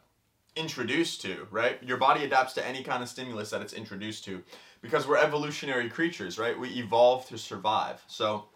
introduced 0.56 1.22
to, 1.22 1.46
right? 1.50 1.82
Your 1.82 1.96
body 1.96 2.24
adapts 2.24 2.52
to 2.54 2.66
any 2.66 2.82
kind 2.82 3.02
of 3.02 3.08
stimulus 3.08 3.50
that 3.50 3.62
it's 3.62 3.72
introduced 3.72 4.24
to 4.24 4.42
because 4.82 5.06
we're 5.06 5.16
evolutionary 5.18 5.88
creatures, 5.88 6.38
right? 6.38 6.58
We 6.58 6.70
evolve 6.70 7.26
to 7.28 7.38
survive. 7.38 8.02
So 8.06 8.46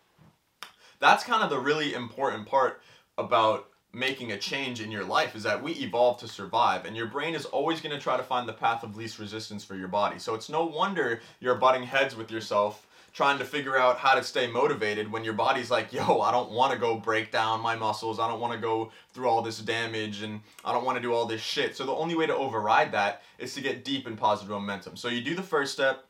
that's 0.98 1.24
kind 1.24 1.42
of 1.42 1.50
the 1.50 1.58
really 1.58 1.94
important 1.94 2.46
part 2.46 2.82
about 3.18 3.68
making 3.92 4.32
a 4.32 4.38
change 4.38 4.80
in 4.80 4.90
your 4.90 5.04
life 5.04 5.36
is 5.36 5.42
that 5.42 5.62
we 5.62 5.72
evolve 5.72 6.18
to 6.18 6.28
survive 6.28 6.86
and 6.86 6.96
your 6.96 7.06
brain 7.06 7.34
is 7.34 7.44
always 7.46 7.80
going 7.80 7.94
to 7.94 8.02
try 8.02 8.16
to 8.16 8.22
find 8.22 8.48
the 8.48 8.52
path 8.52 8.82
of 8.82 8.96
least 8.96 9.18
resistance 9.18 9.64
for 9.64 9.74
your 9.74 9.88
body. 9.88 10.18
So 10.18 10.34
it's 10.34 10.48
no 10.48 10.64
wonder 10.64 11.20
you're 11.40 11.56
butting 11.56 11.82
heads 11.82 12.16
with 12.16 12.30
yourself 12.30 12.86
trying 13.12 13.38
to 13.38 13.44
figure 13.44 13.76
out 13.76 13.98
how 13.98 14.14
to 14.14 14.22
stay 14.22 14.46
motivated 14.46 15.10
when 15.10 15.22
your 15.22 15.34
body's 15.34 15.70
like, 15.70 15.92
yo, 15.92 16.20
I 16.20 16.30
don't 16.30 16.50
want 16.50 16.72
to 16.72 16.78
go 16.78 16.96
break 16.96 17.30
down 17.30 17.60
my 17.60 17.76
muscles. 17.76 18.18
I 18.18 18.26
don't 18.28 18.40
want 18.40 18.54
to 18.54 18.58
go 18.58 18.90
through 19.12 19.28
all 19.28 19.42
this 19.42 19.58
damage 19.58 20.22
and 20.22 20.40
I 20.64 20.72
don't 20.72 20.84
want 20.84 20.96
to 20.96 21.02
do 21.02 21.12
all 21.12 21.26
this 21.26 21.42
shit. 21.42 21.76
So 21.76 21.84
the 21.84 21.92
only 21.92 22.14
way 22.14 22.26
to 22.26 22.34
override 22.34 22.92
that 22.92 23.22
is 23.38 23.54
to 23.54 23.60
get 23.60 23.84
deep 23.84 24.06
in 24.06 24.16
positive 24.16 24.50
momentum. 24.50 24.96
So 24.96 25.08
you 25.08 25.20
do 25.20 25.34
the 25.34 25.42
first 25.42 25.74
step, 25.74 26.06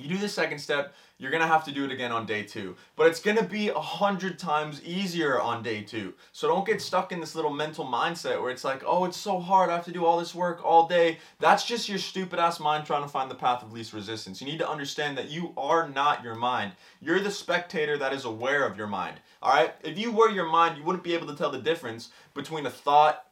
you 0.00 0.08
do 0.08 0.18
the 0.18 0.28
second 0.28 0.58
step, 0.58 0.94
you're 1.18 1.30
gonna 1.30 1.46
have 1.46 1.64
to 1.64 1.72
do 1.72 1.84
it 1.84 1.92
again 1.92 2.12
on 2.12 2.24
day 2.24 2.42
two. 2.42 2.74
But 2.96 3.08
it's 3.08 3.20
gonna 3.20 3.42
be 3.42 3.68
a 3.68 3.78
hundred 3.78 4.38
times 4.38 4.82
easier 4.82 5.40
on 5.40 5.62
day 5.62 5.82
two. 5.82 6.14
So 6.32 6.48
don't 6.48 6.66
get 6.66 6.80
stuck 6.80 7.12
in 7.12 7.20
this 7.20 7.34
little 7.34 7.52
mental 7.52 7.84
mindset 7.84 8.40
where 8.40 8.50
it's 8.50 8.64
like, 8.64 8.82
oh, 8.86 9.04
it's 9.04 9.18
so 9.18 9.38
hard, 9.38 9.70
I 9.70 9.76
have 9.76 9.84
to 9.84 9.92
do 9.92 10.06
all 10.06 10.18
this 10.18 10.34
work 10.34 10.64
all 10.64 10.88
day. 10.88 11.18
That's 11.38 11.66
just 11.66 11.88
your 11.88 11.98
stupid 11.98 12.38
ass 12.38 12.58
mind 12.58 12.86
trying 12.86 13.02
to 13.02 13.08
find 13.08 13.30
the 13.30 13.34
path 13.34 13.62
of 13.62 13.72
least 13.72 13.92
resistance. 13.92 14.40
You 14.40 14.46
need 14.46 14.58
to 14.60 14.68
understand 14.68 15.18
that 15.18 15.28
you 15.28 15.52
are 15.56 15.88
not 15.88 16.24
your 16.24 16.34
mind. 16.34 16.72
You're 17.00 17.20
the 17.20 17.30
spectator 17.30 17.98
that 17.98 18.14
is 18.14 18.24
aware 18.24 18.64
of 18.64 18.78
your 18.78 18.86
mind. 18.86 19.20
Alright? 19.42 19.74
If 19.84 19.98
you 19.98 20.12
were 20.12 20.30
your 20.30 20.48
mind, 20.48 20.78
you 20.78 20.84
wouldn't 20.84 21.04
be 21.04 21.14
able 21.14 21.26
to 21.26 21.36
tell 21.36 21.50
the 21.50 21.58
difference 21.58 22.10
between 22.34 22.64
a 22.66 22.70
thought 22.70 23.26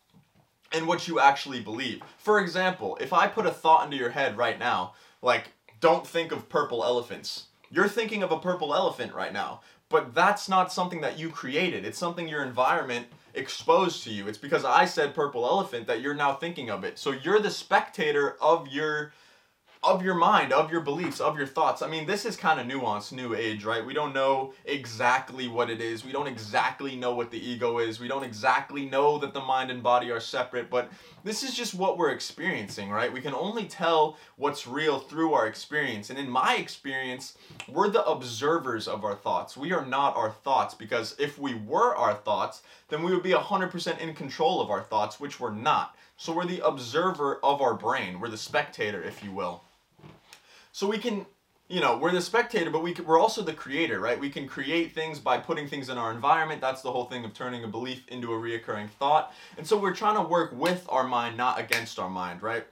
and 0.73 0.87
what 0.87 1.09
you 1.09 1.19
actually 1.19 1.61
believe. 1.61 2.03
For 2.19 2.41
example, 2.41 2.99
if 3.01 3.15
I 3.15 3.27
put 3.27 3.47
a 3.47 3.51
thought 3.51 3.87
into 3.87 3.97
your 3.97 4.11
head 4.11 4.37
right 4.37 4.59
now, 4.59 4.93
like, 5.23 5.49
don't 5.81 6.07
think 6.07 6.33
of 6.33 6.49
purple 6.49 6.85
elephants. 6.85 7.47
You're 7.71 7.89
thinking 7.89 8.23
of 8.23 8.33
a 8.33 8.39
purple 8.39 8.75
elephant 8.75 9.15
right 9.15 9.33
now, 9.33 9.61
but 9.89 10.15
that's 10.15 10.49
not 10.49 10.73
something 10.73 11.01
that 11.03 11.19
you 11.19 11.31
created. 11.31 11.85
It's 11.85 11.99
something 11.99 12.29
your 12.29 12.43
environment 12.43 13.07
exposed 13.35 14.03
to 14.05 14.11
you. 14.11 14.27
It's 14.27 14.39
because 14.39 14.65
I 14.65 14.85
said 14.85 15.15
purple 15.15 15.45
elephant 15.45 15.87
that 15.87 16.01
you're 16.01 16.15
now 16.15 16.35
thinking 16.35 16.71
of 16.71 16.85
it. 16.85 16.99
So 16.99 17.13
you're 17.13 17.41
the 17.41 17.51
spectator 17.51 18.37
of 18.41 18.69
your 18.69 19.13
of 19.83 20.03
your 20.03 20.15
mind, 20.15 20.53
of 20.53 20.73
your 20.73 20.81
beliefs, 20.81 21.21
of 21.21 21.39
your 21.39 21.47
thoughts. 21.47 21.83
I 21.83 21.89
mean, 21.89 22.07
this 22.07 22.25
is 22.25 22.37
kind 22.37 22.59
of 22.59 22.67
nuanced, 22.67 23.13
new 23.13 23.35
age, 23.35 23.65
right? 23.65 23.85
We 23.85 23.95
don't 23.95 24.13
know 24.13 24.53
exactly 24.65 25.47
what 25.47 25.71
it 25.71 25.81
is. 25.81 26.05
We 26.05 26.13
don't 26.13 26.27
exactly 26.27 26.97
know 26.97 27.15
what 27.15 27.31
the 27.31 27.39
ego 27.39 27.79
is. 27.79 28.01
We 28.01 28.09
don't 28.09 28.25
exactly 28.25 28.87
know 28.87 29.19
that 29.19 29.35
the 29.35 29.41
mind 29.41 29.71
and 29.71 29.83
body 29.83 30.11
are 30.11 30.21
separate, 30.21 30.69
but 30.69 30.91
this 31.23 31.43
is 31.43 31.55
just 31.55 31.75
what 31.75 31.97
we're 31.97 32.11
experiencing, 32.11 32.91
right? 32.91 33.13
We 33.13 33.21
can 33.21 33.35
only 33.35 33.67
tell 33.67 34.17
what's 34.37 34.67
real 34.67 34.99
through 34.99 35.35
our 35.35 35.47
experience. 35.47 36.11
And 36.11 36.19
in 36.19 36.29
my 36.29 36.57
experience, 36.57 37.39
we're 37.69 37.89
the 37.89 38.05
observers 38.05 38.89
of 38.89 39.05
our 39.05 39.15
thoughts. 39.15 39.57
We 39.57 39.73
are 39.73 39.87
not 39.87 40.17
our 40.17 40.31
thoughts 40.31 40.75
because 40.75 41.15
if 41.19 41.39
we 41.39 41.55
were 41.55 41.95
our 41.95 42.15
thoughts, 42.15 42.63
then 42.89 43.03
we 43.03 43.13
would 43.13 43.23
be 43.23 43.31
100% 43.31 44.01
in 44.01 44.15
control 44.15 44.61
of 44.61 44.71
our 44.71 44.83
thoughts, 44.83 45.21
which 45.21 45.39
we're 45.39 45.55
not. 45.55 45.95
So 46.17 46.33
we're 46.33 46.47
the 46.47 46.67
observer 46.67 47.39
of 47.45 47.63
our 47.63 47.75
brain. 47.75 48.19
We're 48.19 48.29
the 48.29 48.37
spectator, 48.37 49.01
if 49.03 49.23
you 49.23 49.31
will. 49.31 49.63
So 50.73 50.87
we 50.87 50.99
can, 50.99 51.27
you 51.69 51.81
know, 51.81 51.99
we're 51.99 52.13
the 52.13 52.21
spectator, 52.21 52.71
but 52.71 52.83
we 52.83 52.93
can, 52.93 53.05
we're 53.05 53.19
also 53.19 53.43
the 53.43 53.53
creator, 53.53 54.01
right? 54.01 54.19
We 54.19 54.31
can 54.31 54.47
create 54.47 54.95
things 54.95 55.19
by 55.19 55.39
putting 55.39 55.69
things 55.69 55.89
in 55.89 55.99
our 55.99 56.13
environment. 56.13 56.61
That's 56.61 56.83
the 56.83 56.93
whole 56.93 57.05
thing 57.05 57.25
of 57.25 57.35
turning 57.35 57.65
a 57.65 57.69
belief 57.69 58.07
into 58.09 58.33
a 58.33 58.37
reoccurring 58.37 58.91
thought. 58.91 59.33
And 59.57 59.67
so 59.67 59.77
we're 59.77 59.95
trying 59.95 60.17
to 60.17 60.23
work 60.23 60.53
with 60.53 60.87
our 60.89 61.05
mind, 61.05 61.37
not 61.37 61.59
against 61.59 61.99
our 61.99 62.11
mind, 62.11 62.43
right? 62.43 62.67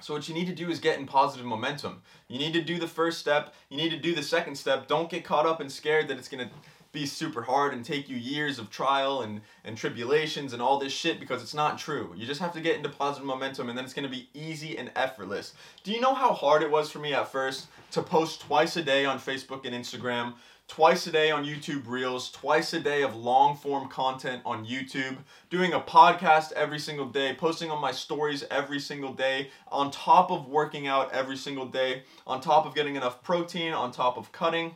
So 0.00 0.14
what 0.14 0.28
you 0.28 0.34
need 0.34 0.46
to 0.46 0.54
do 0.54 0.70
is 0.70 0.80
get 0.80 0.98
in 0.98 1.06
positive 1.06 1.46
momentum. 1.46 2.02
You 2.28 2.38
need 2.38 2.54
to 2.54 2.62
do 2.62 2.78
the 2.78 2.88
first 2.88 3.18
step. 3.18 3.54
You 3.68 3.76
need 3.76 3.90
to 3.90 3.98
do 3.98 4.14
the 4.14 4.22
second 4.22 4.54
step. 4.56 4.88
Don't 4.88 5.10
get 5.10 5.24
caught 5.24 5.46
up 5.46 5.60
and 5.60 5.70
scared 5.70 6.08
that 6.08 6.18
it's 6.18 6.28
to 6.28 6.54
be 6.92 7.06
super 7.06 7.42
hard 7.42 7.72
and 7.72 7.84
take 7.84 8.08
you 8.08 8.16
years 8.16 8.58
of 8.58 8.70
trial 8.70 9.22
and, 9.22 9.40
and 9.64 9.76
tribulations 9.76 10.52
and 10.52 10.60
all 10.60 10.78
this 10.78 10.92
shit 10.92 11.20
because 11.20 11.42
it's 11.42 11.54
not 11.54 11.78
true. 11.78 12.12
You 12.16 12.26
just 12.26 12.40
have 12.40 12.52
to 12.54 12.60
get 12.60 12.76
into 12.76 12.88
positive 12.88 13.26
momentum 13.26 13.68
and 13.68 13.78
then 13.78 13.84
it's 13.84 13.94
to 13.94 14.08
be 14.08 14.28
easy 14.34 14.76
and 14.76 14.90
effortless. 14.96 15.54
Do 15.84 15.92
you 15.92 16.00
know 16.00 16.14
how 16.14 16.32
hard 16.32 16.62
it 16.62 16.70
was 16.70 16.90
for 16.90 16.98
me 16.98 17.14
at 17.14 17.30
first 17.30 17.68
to 17.92 18.02
post 18.02 18.40
twice 18.40 18.76
a 18.76 18.82
day 18.82 19.04
on 19.04 19.18
Facebook 19.18 19.64
and 19.64 19.74
Instagram, 19.74 20.34
twice 20.66 21.06
a 21.06 21.12
day 21.12 21.30
on 21.30 21.44
YouTube 21.44 21.86
Reels, 21.86 22.30
twice 22.30 22.72
a 22.72 22.80
day 22.80 23.02
of 23.02 23.14
long 23.14 23.56
form 23.56 23.88
content 23.88 24.42
on 24.44 24.64
YouTube, 24.64 25.16
doing 25.48 25.72
a 25.72 25.80
podcast 25.80 26.52
every 26.52 26.78
single 26.78 27.06
day, 27.06 27.34
posting 27.34 27.70
on 27.70 27.80
my 27.80 27.92
stories 27.92 28.44
every 28.50 28.80
single 28.80 29.12
day, 29.12 29.50
on 29.68 29.90
top 29.90 30.30
of 30.30 30.48
working 30.48 30.86
out 30.86 31.12
every 31.12 31.36
single 31.36 31.66
day, 31.66 32.02
on 32.26 32.40
top 32.40 32.66
of 32.66 32.74
getting 32.74 32.96
enough 32.96 33.22
protein, 33.22 33.72
on 33.72 33.92
top 33.92 34.16
of 34.16 34.32
cutting? 34.32 34.74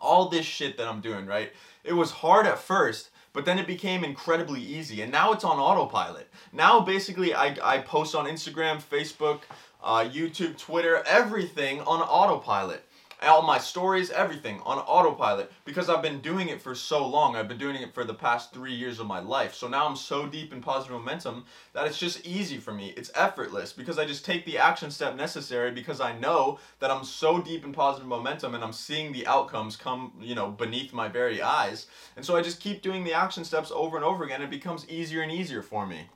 All 0.00 0.28
this 0.28 0.46
shit 0.46 0.76
that 0.76 0.88
I'm 0.88 1.00
doing, 1.00 1.26
right? 1.26 1.52
It 1.84 1.92
was 1.92 2.10
hard 2.10 2.46
at 2.46 2.58
first, 2.58 3.10
but 3.32 3.44
then 3.44 3.58
it 3.58 3.66
became 3.66 4.04
incredibly 4.04 4.60
easy. 4.60 5.02
And 5.02 5.12
now 5.12 5.32
it's 5.32 5.44
on 5.44 5.58
autopilot. 5.58 6.28
Now, 6.52 6.80
basically, 6.80 7.34
I, 7.34 7.56
I 7.62 7.78
post 7.78 8.14
on 8.14 8.26
Instagram, 8.26 8.82
Facebook, 8.82 9.40
uh, 9.82 10.08
YouTube, 10.10 10.58
Twitter, 10.58 11.02
everything 11.06 11.80
on 11.80 12.00
autopilot 12.00 12.84
all 13.22 13.42
my 13.42 13.58
stories, 13.58 14.10
everything 14.10 14.60
on 14.64 14.78
autopilot 14.78 15.50
because 15.64 15.88
I've 15.88 16.02
been 16.02 16.20
doing 16.20 16.48
it 16.48 16.62
for 16.62 16.74
so 16.74 17.06
long. 17.06 17.34
I've 17.34 17.48
been 17.48 17.58
doing 17.58 17.76
it 17.76 17.92
for 17.92 18.04
the 18.04 18.14
past 18.14 18.52
three 18.52 18.74
years 18.74 19.00
of 19.00 19.06
my 19.06 19.18
life. 19.18 19.54
So 19.54 19.66
now 19.66 19.86
I'm 19.86 19.96
so 19.96 20.26
deep 20.26 20.52
in 20.52 20.60
positive 20.60 20.96
momentum 20.96 21.44
that 21.72 21.86
it's 21.86 21.98
just 21.98 22.24
easy 22.26 22.58
for 22.58 22.72
me. 22.72 22.94
It's 22.96 23.10
effortless 23.14 23.72
because 23.72 23.98
I 23.98 24.04
just 24.04 24.24
take 24.24 24.44
the 24.44 24.58
action 24.58 24.90
step 24.90 25.16
necessary 25.16 25.70
because 25.70 26.00
I 26.00 26.16
know 26.18 26.58
that 26.78 26.90
I'm 26.90 27.04
so 27.04 27.40
deep 27.40 27.64
in 27.64 27.72
positive 27.72 28.08
momentum 28.08 28.54
and 28.54 28.62
I'm 28.62 28.72
seeing 28.72 29.12
the 29.12 29.26
outcomes 29.26 29.76
come, 29.76 30.12
you 30.20 30.34
know, 30.34 30.50
beneath 30.50 30.92
my 30.92 31.08
very 31.08 31.42
eyes. 31.42 31.86
And 32.16 32.24
so 32.24 32.36
I 32.36 32.42
just 32.42 32.60
keep 32.60 32.82
doing 32.82 33.04
the 33.04 33.14
action 33.14 33.44
steps 33.44 33.72
over 33.74 33.96
and 33.96 34.04
over 34.04 34.24
again. 34.24 34.42
It 34.42 34.50
becomes 34.50 34.88
easier 34.88 35.22
and 35.22 35.32
easier 35.32 35.62
for 35.62 35.86
me. 35.86 36.08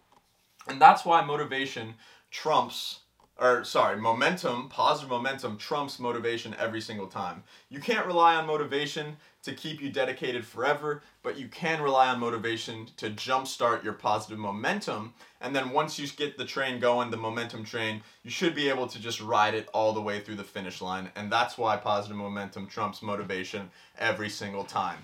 And 0.69 0.81
that's 0.81 1.05
why 1.05 1.23
motivation 1.23 1.95
trumps 2.31 3.01
or 3.43 3.65
sorry, 3.65 3.97
momentum, 3.97 4.69
positive 4.69 5.11
momentum 5.11 5.57
trumps 5.57 5.99
motivation 5.99 6.55
every 6.61 6.81
single 6.81 7.09
time. 7.09 7.43
You 7.71 7.81
can't 7.81 8.07
rely 8.07 8.37
on 8.37 8.47
motivation 8.47 9.17
to 9.43 9.53
keep 9.53 9.83
you 9.83 9.91
dedicated 9.91 10.47
forever, 10.47 11.03
but 11.25 11.37
you 11.37 11.49
can 11.49 11.83
rely 11.83 12.07
on 12.07 12.21
motivation 12.21 12.87
to 12.99 13.11
jumpstart 13.11 13.83
your 13.83 13.95
positive 13.95 14.39
momentum. 14.39 15.13
And 15.41 15.57
then 15.57 15.71
once 15.71 15.99
you 15.99 16.07
get 16.07 16.39
the 16.39 16.45
train 16.45 16.79
going, 16.79 17.11
the 17.11 17.17
momentum 17.17 17.65
train, 17.65 18.03
you 18.23 18.31
should 18.31 18.55
be 18.55 18.69
able 18.69 18.87
to 18.87 19.01
just 19.01 19.21
ride 19.21 19.55
it 19.55 19.69
all 19.75 19.93
the 19.93 20.01
way 20.01 20.21
through 20.21 20.37
the 20.37 20.45
finish 20.45 20.81
line. 20.81 21.11
And 21.17 21.31
that's 21.31 21.59
why 21.59 21.77
positive 21.77 22.17
momentum 22.17 22.69
trumps 22.69 23.03
motivation 23.03 23.69
every 23.99 24.29
single 24.29 24.63
time. 24.63 24.99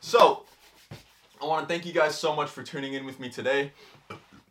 So, 0.00 0.42
I 1.40 1.44
want 1.44 1.68
to 1.68 1.72
thank 1.72 1.86
you 1.86 1.92
guys 1.92 2.18
so 2.18 2.34
much 2.34 2.48
for 2.48 2.64
tuning 2.64 2.94
in 2.94 3.06
with 3.06 3.20
me 3.20 3.28
today. 3.28 3.70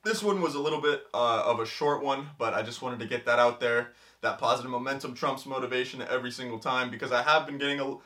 This 0.05 0.21
one 0.21 0.39
was 0.39 0.53
a 0.53 0.59
little 0.59 0.79
bit 0.79 1.07
uh, 1.15 1.41
of 1.47 1.59
a 1.59 1.65
short 1.65 2.03
one, 2.03 2.29
but 2.38 2.53
I 2.53 2.62
just 2.62 2.83
wanted 2.83 3.00
to 3.00 3.07
get 3.07 3.25
that 3.25 3.39
out 3.39 3.59
there. 3.59 3.93
That 4.21 4.38
positive 4.38 4.69
momentum 4.69 5.15
trumps 5.15 5.47
motivation 5.47 6.00
every 6.03 6.29
single 6.29 6.59
time 6.59 6.91
because 6.91 7.12
I 7.12 7.24
have 7.24 7.47
been 7.47 7.57
getting 7.57 7.79
a. 7.79 7.97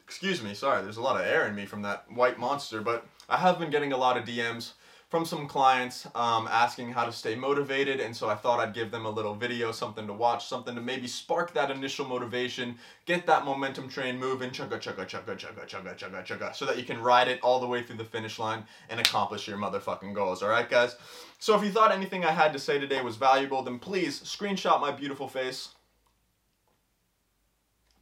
Excuse 0.00 0.40
me, 0.40 0.54
sorry, 0.54 0.82
there's 0.82 0.98
a 0.98 1.02
lot 1.02 1.20
of 1.20 1.26
air 1.26 1.48
in 1.48 1.56
me 1.56 1.66
from 1.66 1.82
that 1.82 2.04
white 2.12 2.38
monster, 2.38 2.80
but 2.80 3.08
I 3.28 3.38
have 3.38 3.58
been 3.58 3.70
getting 3.70 3.92
a 3.92 3.96
lot 3.96 4.16
of 4.16 4.24
DMs 4.24 4.74
from 5.08 5.24
some 5.24 5.46
clients 5.46 6.06
um, 6.14 6.46
asking 6.50 6.92
how 6.92 7.06
to 7.06 7.12
stay 7.12 7.34
motivated, 7.34 7.98
and 7.98 8.14
so 8.14 8.28
I 8.28 8.34
thought 8.34 8.60
I'd 8.60 8.74
give 8.74 8.90
them 8.90 9.06
a 9.06 9.10
little 9.10 9.34
video, 9.34 9.72
something 9.72 10.06
to 10.06 10.12
watch, 10.12 10.46
something 10.46 10.74
to 10.74 10.82
maybe 10.82 11.06
spark 11.06 11.54
that 11.54 11.70
initial 11.70 12.06
motivation, 12.06 12.76
get 13.06 13.26
that 13.26 13.46
momentum 13.46 13.88
train 13.88 14.18
moving, 14.18 14.50
chugga 14.50 14.78
chugga 14.78 15.08
chugga 15.08 15.38
chugga 15.38 15.66
chugga 15.66 15.98
chugga 15.98 16.26
chugga, 16.26 16.54
so 16.54 16.66
that 16.66 16.76
you 16.76 16.84
can 16.84 17.00
ride 17.00 17.26
it 17.26 17.40
all 17.42 17.58
the 17.58 17.66
way 17.66 17.82
through 17.82 17.96
the 17.96 18.04
finish 18.04 18.38
line 18.38 18.64
and 18.90 19.00
accomplish 19.00 19.48
your 19.48 19.56
motherfucking 19.56 20.14
goals. 20.14 20.42
All 20.42 20.50
right, 20.50 20.68
guys. 20.68 20.96
So 21.38 21.56
if 21.56 21.64
you 21.64 21.70
thought 21.70 21.90
anything 21.90 22.26
I 22.26 22.32
had 22.32 22.52
to 22.52 22.58
say 22.58 22.78
today 22.78 23.00
was 23.00 23.16
valuable, 23.16 23.62
then 23.62 23.78
please 23.78 24.20
screenshot 24.20 24.78
my 24.78 24.90
beautiful 24.90 25.26
face. 25.26 25.70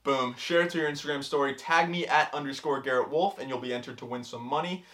Boom. 0.02 0.34
Share 0.38 0.62
it 0.62 0.70
to 0.70 0.78
your 0.78 0.88
Instagram 0.88 1.22
story. 1.22 1.54
Tag 1.54 1.90
me 1.90 2.06
at 2.06 2.32
underscore 2.32 2.80
Garrett 2.80 3.10
Wolf, 3.10 3.40
and 3.40 3.48
you'll 3.48 3.58
be 3.58 3.74
entered 3.74 3.98
to 3.98 4.06
win 4.06 4.22
some 4.22 4.42
money. 4.42 4.84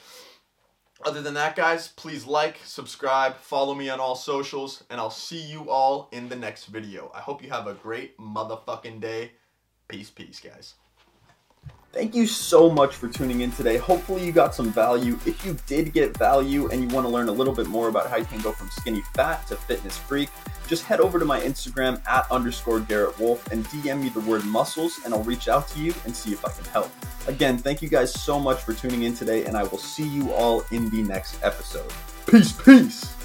Other 1.05 1.21
than 1.21 1.35
that, 1.35 1.57
guys, 1.57 1.89
please 1.89 2.27
like, 2.27 2.59
subscribe, 2.65 3.37
follow 3.37 3.75
me 3.75 3.91
on 3.91 3.99
all 3.99 4.15
socials, 4.15 4.85
and 4.89 5.01
I'll 5.01 5.11
see 5.11 5.41
you 5.41 5.69
all 5.69 6.09
in 6.13 6.29
the 6.29 6.37
next 6.37 6.67
video. 6.67 7.11
I 7.13 7.19
hope 7.19 7.43
you 7.43 7.51
have 7.51 7.67
a 7.67 7.75
great 7.75 8.17
motherfucking 8.19 9.01
day. 9.01 9.33
Peace, 9.89 10.11
peace, 10.11 10.39
guys. 10.39 10.75
Thank 11.93 12.15
you 12.15 12.27
so 12.27 12.71
much 12.71 12.95
for 12.95 13.07
tuning 13.07 13.43
in 13.43 13.53
today. 13.53 13.77
Hopefully, 13.77 14.25
you 14.25 14.33
got 14.33 14.55
some 14.55 14.73
value. 14.73 15.19
If 15.27 15.45
you 15.45 15.57
did 15.67 15.93
get 15.93 16.17
value 16.17 16.69
and 16.71 16.81
you 16.81 16.89
want 16.89 17.07
to 17.07 17.13
learn 17.13 17.29
a 17.29 17.33
little 17.33 17.55
bit 17.55 17.67
more 17.67 17.89
about 17.89 18.09
how 18.09 18.17
you 18.17 18.25
can 18.25 18.41
go 18.41 18.51
from 18.51 18.71
skinny 18.71 19.03
fat 19.15 19.47
to 19.49 19.57
fitness 19.57 19.99
freak, 19.99 20.31
just 20.67 20.85
head 20.85 21.01
over 21.01 21.19
to 21.19 21.27
my 21.27 21.39
Instagram 21.41 22.01
at 22.09 22.31
underscore 22.31 22.81
Garrett 22.81 23.19
Wolf 23.21 23.47
and 23.53 23.63
DM 23.67 24.01
me 24.03 24.09
the 24.09 24.21
word 24.21 24.43
muscles, 24.47 25.01
and 25.05 25.13
I'll 25.13 25.23
reach 25.23 25.49
out 25.49 25.69
to 25.69 25.81
you 25.81 25.95
and 26.07 26.17
see 26.17 26.33
if 26.33 26.43
I 26.47 26.51
can 26.51 26.65
help. 26.67 26.91
Again, 27.27 27.59
thank 27.59 27.83
you 27.83 27.91
guys 27.91 28.13
so 28.13 28.41
much 28.41 28.63
for 28.63 28.73
tuning 28.73 29.03
in 29.03 29.15
today, 29.15 29.45
and 29.45 29.55
I 29.55 29.65
will 29.65 29.77
see 29.77 30.09
you 30.09 30.33
all 30.33 30.65
in 30.73 30.89
the 30.89 31.03
next 31.03 31.45
episode. 31.45 31.93
Peace, 32.27 32.53
peace. 32.53 33.22